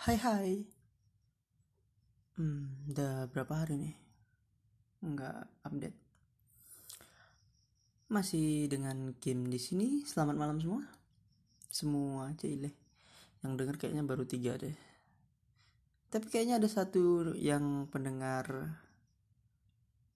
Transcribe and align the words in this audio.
Hai 0.00 0.16
hai. 0.16 0.64
Hmm, 2.40 2.88
udah 2.88 3.28
berapa 3.28 3.52
hari 3.52 3.76
nih? 3.76 3.96
Nggak 5.04 5.60
update. 5.60 5.98
Masih 8.08 8.64
dengan 8.72 9.12
Kim 9.20 9.44
di 9.44 9.60
sini. 9.60 10.00
Selamat 10.08 10.40
malam 10.40 10.56
semua. 10.56 10.88
Semua 11.68 12.32
ileh. 12.32 12.72
Yang 13.44 13.52
denger 13.60 13.76
kayaknya 13.76 14.00
baru 14.08 14.24
tiga 14.24 14.56
deh. 14.56 14.72
Tapi 16.08 16.32
kayaknya 16.32 16.56
ada 16.56 16.68
satu 16.72 17.36
yang 17.36 17.84
pendengar 17.92 18.80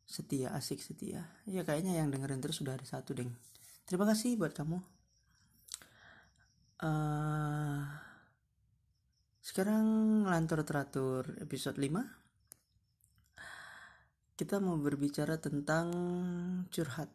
setia, 0.08 0.56
asik 0.56 0.80
setia. 0.80 1.28
Ya 1.44 1.60
kayaknya 1.60 2.00
yang 2.00 2.08
dengerin 2.08 2.40
terus 2.40 2.56
sudah 2.56 2.80
ada 2.80 2.88
satu 2.88 3.12
deng. 3.12 3.36
Terima 3.84 4.08
kasih 4.08 4.40
buat 4.40 4.56
kamu. 4.56 4.80
Uh, 6.80 8.03
sekarang 9.44 9.84
ngelantur 10.24 10.64
teratur 10.64 11.28
episode 11.36 11.76
5 11.76 12.00
Kita 14.40 14.56
mau 14.56 14.80
berbicara 14.80 15.36
tentang 15.36 15.92
curhat. 16.72 17.12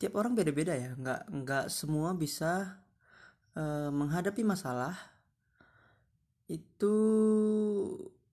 Tiap 0.00 0.16
orang 0.16 0.32
beda-beda 0.32 0.72
ya. 0.72 0.96
Nggak, 0.96 1.20
nggak 1.28 1.66
semua 1.68 2.16
bisa 2.16 2.80
uh, 3.60 3.92
menghadapi 3.92 4.40
masalah 4.40 4.96
Itu 6.48 6.96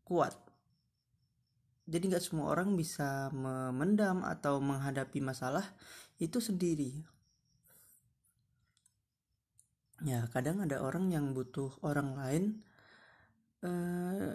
kuat. 0.07 0.33
Jadi 1.83 2.15
nggak 2.15 2.23
semua 2.23 2.47
orang 2.47 2.79
bisa 2.79 3.27
memendam 3.35 4.23
atau 4.23 4.63
menghadapi 4.63 5.19
masalah 5.19 5.67
itu 6.15 6.39
sendiri 6.39 7.03
ya 10.01 10.25
kadang 10.33 10.65
ada 10.65 10.81
orang 10.81 11.13
yang 11.13 11.37
butuh 11.37 11.69
orang 11.85 12.17
lain 12.17 12.43
uh, 13.61 14.33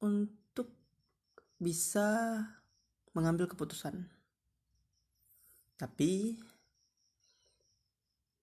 untuk 0.00 0.72
bisa 1.60 2.40
mengambil 3.12 3.48
keputusan. 3.48 4.08
Tapi 5.76 6.40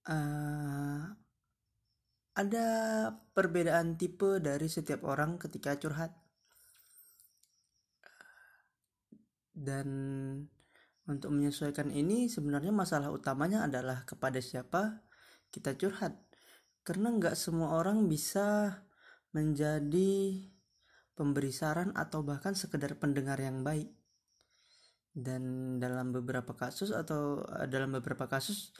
uh, 0.09 1.09
ada 2.33 2.67
perbedaan 3.33 3.97
tipe 3.97 4.41
dari 4.41 4.69
setiap 4.69 5.05
orang 5.05 5.37
ketika 5.41 5.77
curhat. 5.77 6.13
Dan 9.53 9.89
untuk 11.05 11.29
menyesuaikan 11.29 11.93
ini 11.93 12.25
sebenarnya 12.25 12.73
masalah 12.73 13.13
utamanya 13.13 13.69
adalah 13.69 14.01
kepada 14.01 14.41
siapa 14.41 15.05
kita 15.53 15.77
curhat. 15.77 16.17
Karena 16.81 17.13
nggak 17.13 17.37
semua 17.37 17.77
orang 17.77 18.09
bisa 18.09 18.81
menjadi 19.31 20.41
pemberi 21.13 21.53
saran 21.53 21.93
atau 21.93 22.25
bahkan 22.25 22.57
sekedar 22.57 22.97
pendengar 22.97 23.37
yang 23.37 23.61
baik. 23.61 23.93
Dan 25.13 25.77
dalam 25.77 26.09
beberapa 26.09 26.57
kasus 26.57 26.89
atau 26.89 27.45
eh, 27.61 27.69
dalam 27.69 27.93
beberapa 27.93 28.25
kasus 28.25 28.73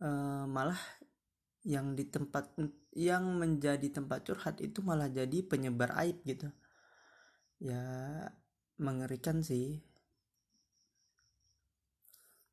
uh, 0.00 0.48
malah 0.48 0.80
yang 1.64 1.92
di 1.92 2.08
tempat 2.08 2.56
yang 2.96 3.36
menjadi 3.36 3.88
tempat 3.92 4.24
curhat 4.24 4.60
itu 4.64 4.80
malah 4.80 5.12
jadi 5.12 5.44
penyebar 5.44 5.92
aib 6.00 6.24
gitu. 6.24 6.48
Ya 7.60 7.84
mengerikan 8.80 9.44
sih. 9.44 9.84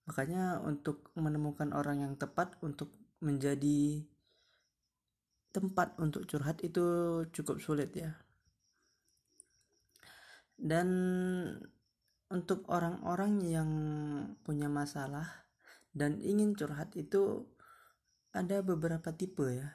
Makanya 0.08 0.60
untuk 0.60 1.16
menemukan 1.16 1.72
orang 1.72 2.04
yang 2.04 2.14
tepat 2.20 2.60
untuk 2.60 3.01
menjadi 3.22 4.02
tempat 5.54 5.96
untuk 6.02 6.26
curhat 6.26 6.66
itu 6.66 6.86
cukup 7.30 7.62
sulit 7.62 7.94
ya. 7.94 8.18
Dan 10.58 10.88
untuk 12.32 12.66
orang-orang 12.72 13.44
yang 13.44 13.72
punya 14.42 14.72
masalah 14.72 15.46
dan 15.92 16.18
ingin 16.24 16.58
curhat 16.58 16.96
itu 16.98 17.46
ada 18.32 18.64
beberapa 18.64 19.12
tipe 19.12 19.46
ya. 19.52 19.70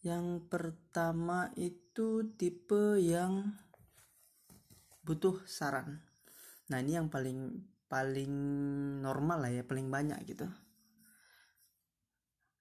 Yang 0.00 0.48
pertama 0.48 1.52
itu 1.56 2.24
tipe 2.36 2.96
yang 3.00 3.56
butuh 5.04 5.42
saran. 5.48 6.04
Nah 6.68 6.78
ini 6.80 6.96
yang 6.96 7.08
paling 7.08 7.66
paling 7.90 8.32
normal 9.02 9.42
lah 9.42 9.50
ya 9.50 9.66
paling 9.66 9.90
banyak 9.90 10.22
gitu 10.30 10.46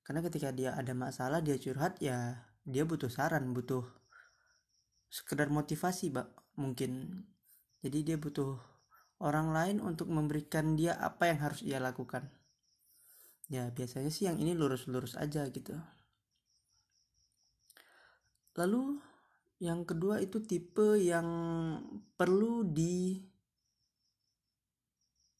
karena 0.10 0.26
ketika 0.26 0.50
dia 0.50 0.74
ada 0.74 0.98
masalah 0.98 1.38
dia 1.38 1.54
curhat 1.62 2.02
ya 2.02 2.50
dia 2.66 2.82
butuh 2.82 3.14
saran 3.14 3.54
butuh 3.54 3.86
sekedar 5.06 5.54
motivasi 5.54 6.10
pak 6.10 6.34
mungkin. 6.58 7.22
Jadi 7.86 8.02
dia 8.02 8.18
butuh 8.18 8.58
orang 9.22 9.54
lain 9.54 9.78
untuk 9.86 10.10
memberikan 10.10 10.74
dia 10.74 10.98
apa 10.98 11.30
yang 11.30 11.40
harus 11.46 11.62
ia 11.62 11.78
lakukan. 11.78 12.26
Ya 13.54 13.70
biasanya 13.70 14.10
sih 14.10 14.26
yang 14.26 14.42
ini 14.42 14.58
lurus-lurus 14.58 15.14
aja 15.14 15.46
gitu. 15.46 15.78
Lalu 18.58 18.98
yang 19.62 19.86
kedua 19.86 20.26
itu 20.26 20.42
tipe 20.42 20.98
yang 20.98 21.30
perlu 22.18 22.66
di 22.66 23.29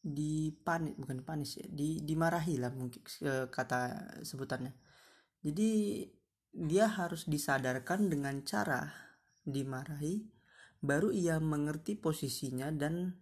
dipanis 0.00 0.96
bukan 0.96 1.20
panis 1.20 1.60
ya 1.60 1.68
di 1.68 2.00
dimarahi 2.00 2.56
lah 2.56 2.72
mungkin 2.72 3.04
kata 3.52 3.80
sebutannya. 4.24 4.72
Jadi 5.44 5.70
dia 6.50 6.90
harus 6.90 7.28
disadarkan 7.28 8.10
dengan 8.10 8.42
cara 8.42 8.88
dimarahi 9.44 10.24
baru 10.80 11.12
ia 11.12 11.36
mengerti 11.36 11.94
posisinya 11.94 12.72
dan 12.72 13.12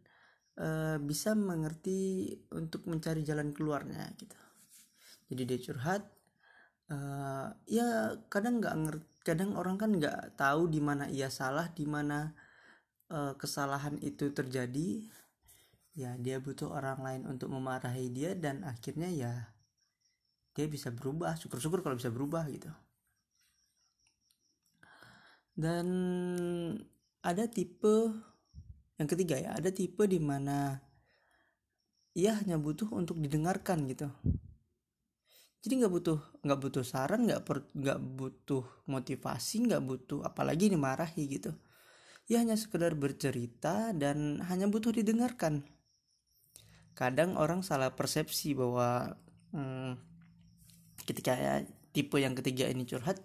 e, 0.55 0.97
bisa 1.03 1.35
mengerti 1.35 2.31
untuk 2.55 2.87
mencari 2.87 3.27
jalan 3.27 3.51
keluarnya 3.51 4.07
gitu. 4.15 4.39
Jadi 5.29 5.43
dia 5.45 5.59
curhat 5.59 6.03
e, 6.87 6.97
ya 7.67 8.15
kadang 8.31 8.63
nggak 8.63 8.77
ngerti 8.87 9.07
kadang 9.27 9.61
orang 9.61 9.77
kan 9.77 9.93
nggak 9.93 10.41
tahu 10.41 10.73
di 10.73 10.81
mana 10.81 11.05
ia 11.11 11.29
salah 11.29 11.69
di 11.75 11.85
mana 11.85 12.33
e, 13.11 13.35
kesalahan 13.35 13.99
itu 14.01 14.31
terjadi 14.31 15.05
ya 15.99 16.15
dia 16.15 16.39
butuh 16.39 16.71
orang 16.71 17.03
lain 17.03 17.23
untuk 17.27 17.51
memarahi 17.51 18.07
dia 18.15 18.39
dan 18.39 18.63
akhirnya 18.63 19.11
ya 19.11 19.33
dia 20.55 20.71
bisa 20.71 20.95
berubah. 20.95 21.35
Syukur-syukur 21.35 21.83
kalau 21.83 21.99
bisa 21.99 22.15
berubah 22.15 22.47
gitu. 22.47 22.71
Dan 25.59 25.87
ada 27.19 27.51
tipe 27.51 28.15
yang 28.95 29.11
ketiga 29.11 29.43
ya 29.43 29.59
ada 29.59 29.75
tipe 29.75 30.07
di 30.07 30.23
mana 30.23 30.79
ia 32.15 32.39
hanya 32.39 32.55
butuh 32.63 32.95
untuk 32.95 33.19
didengarkan 33.19 33.91
gitu. 33.91 34.07
Jadi 35.59 35.83
nggak 35.83 35.93
butuh 35.99 36.19
nggak 36.47 36.61
butuh 36.63 36.85
saran 36.87 37.27
nggak 37.27 37.43
nggak 37.75 37.99
butuh 37.99 38.63
motivasi 38.87 39.67
nggak 39.67 39.83
butuh 39.83 40.23
apalagi 40.23 40.71
dimarahi 40.71 41.27
gitu. 41.27 41.51
Ia 42.31 42.47
hanya 42.47 42.55
sekedar 42.55 42.95
bercerita 42.95 43.91
dan 43.99 44.39
hanya 44.47 44.71
butuh 44.71 44.95
didengarkan 44.95 45.67
kadang 46.99 47.39
orang 47.39 47.63
salah 47.63 47.95
persepsi 47.95 48.59
bahwa 48.59 49.15
hmm, 49.55 49.95
ketika 51.07 51.33
ya, 51.39 51.55
tipe 51.95 52.19
yang 52.19 52.35
ketiga 52.35 52.67
ini 52.67 52.83
curhat 52.83 53.23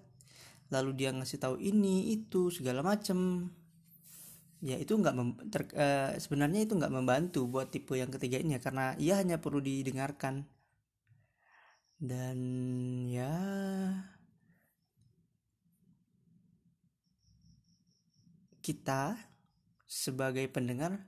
lalu 0.70 0.94
dia 0.94 1.10
ngasih 1.10 1.42
tahu 1.42 1.56
ini 1.58 2.14
itu 2.14 2.54
segala 2.54 2.86
macem. 2.86 3.50
Ya 4.64 4.80
itu 4.80 4.96
nggak 4.96 5.16
uh, 5.18 6.16
sebenarnya 6.22 6.64
itu 6.64 6.74
nggak 6.80 6.94
membantu 6.94 7.50
buat 7.50 7.68
tipe 7.74 8.00
yang 8.00 8.14
ketiga 8.14 8.40
ini 8.40 8.56
ya 8.56 8.62
karena 8.64 8.96
ia 9.02 9.20
hanya 9.20 9.42
perlu 9.42 9.60
didengarkan. 9.60 10.46
Dan 11.98 12.38
ya 13.10 13.34
kita 18.64 19.20
sebagai 19.84 20.48
pendengar 20.48 21.04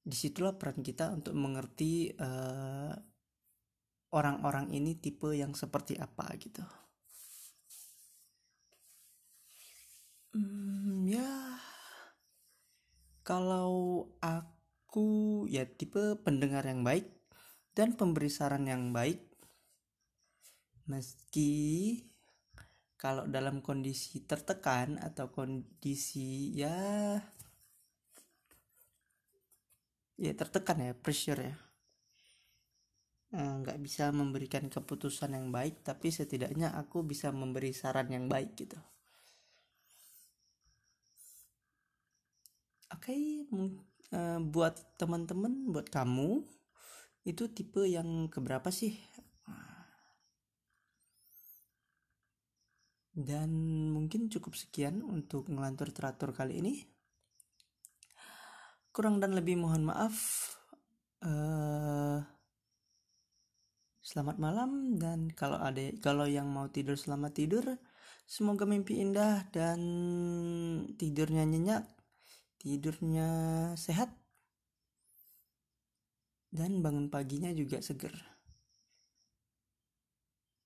di 0.00 0.16
situlah 0.16 0.56
peran 0.56 0.80
kita 0.80 1.12
untuk 1.12 1.36
mengerti 1.36 2.10
eh, 2.12 2.94
orang-orang 4.10 4.72
ini 4.74 4.98
tipe 4.98 5.30
yang 5.30 5.54
seperti 5.54 5.94
apa 6.00 6.26
gitu. 6.40 6.64
Hmm, 10.30 11.10
ya 11.10 11.58
kalau 13.26 14.06
aku 14.22 15.46
ya 15.46 15.66
tipe 15.66 16.18
pendengar 16.22 16.66
yang 16.66 16.82
baik 16.82 17.06
dan 17.74 17.94
pemberi 17.94 18.30
saran 18.30 18.66
yang 18.66 18.90
baik. 18.90 19.22
Meski 20.90 21.94
kalau 22.98 23.24
dalam 23.30 23.62
kondisi 23.62 24.26
tertekan 24.26 24.98
atau 24.98 25.30
kondisi 25.30 26.50
ya 26.58 27.16
ya 30.20 30.32
tertekan 30.36 30.78
ya 30.84 30.92
pressure 30.92 31.40
ya. 31.40 31.56
Eh, 33.30 33.52
nggak 33.62 33.78
bisa 33.78 34.10
memberikan 34.10 34.66
keputusan 34.66 35.38
yang 35.38 35.48
baik 35.54 35.86
tapi 35.86 36.10
setidaknya 36.10 36.74
aku 36.74 37.06
bisa 37.06 37.30
memberi 37.30 37.70
saran 37.70 38.10
yang 38.10 38.26
baik 38.26 38.58
gitu. 38.58 38.78
Oke 42.90 43.14
okay, 43.14 43.22
uh, 44.18 44.42
buat 44.42 44.74
teman-teman 44.98 45.70
buat 45.70 45.86
kamu 45.88 46.42
itu 47.22 47.44
tipe 47.54 47.86
yang 47.86 48.26
keberapa 48.26 48.68
sih? 48.74 48.98
Dan 53.14 53.50
mungkin 53.94 54.26
cukup 54.26 54.58
sekian 54.58 55.06
untuk 55.06 55.46
ngelantur 55.50 55.94
teratur 55.94 56.34
kali 56.34 56.58
ini 56.58 56.74
kurang 58.90 59.22
dan 59.22 59.34
lebih 59.38 59.54
mohon 59.58 59.86
maaf 59.86 60.14
uh, 61.22 62.18
selamat 64.02 64.36
malam 64.42 64.98
dan 64.98 65.30
kalau 65.30 65.62
ada 65.62 65.94
kalau 66.02 66.26
yang 66.26 66.50
mau 66.50 66.66
tidur 66.66 66.98
selamat 66.98 67.32
tidur. 67.34 67.64
Semoga 68.30 68.62
mimpi 68.62 69.02
indah 69.02 69.42
dan 69.50 69.80
tidurnya 70.94 71.42
nyenyak 71.42 71.82
tidurnya 72.62 73.28
sehat 73.74 74.14
dan 76.54 76.78
bangun 76.78 77.10
paginya 77.10 77.50
juga 77.50 77.82
seger. 77.82 78.14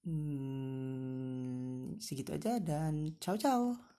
Hmm, 0.04 1.96
segitu 1.96 2.36
aja 2.36 2.60
dan 2.60 3.16
ciao 3.16 3.40
ciao 3.40 3.93